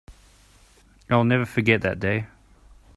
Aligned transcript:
I 1.11 1.15
will 1.15 1.25
never 1.25 1.45
forget 1.45 1.83
that 1.83 1.99
day. 1.99 2.25